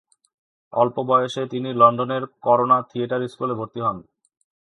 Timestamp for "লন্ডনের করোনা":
1.73-2.77